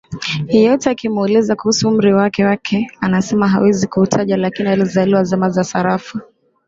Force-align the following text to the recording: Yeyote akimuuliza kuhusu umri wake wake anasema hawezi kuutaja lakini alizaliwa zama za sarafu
Yeyote 0.47 0.89
akimuuliza 0.89 1.55
kuhusu 1.55 1.89
umri 1.89 2.13
wake 2.13 2.45
wake 2.45 2.91
anasema 3.01 3.47
hawezi 3.47 3.87
kuutaja 3.87 4.37
lakini 4.37 4.69
alizaliwa 4.69 5.23
zama 5.23 5.49
za 5.49 5.63
sarafu 5.63 6.19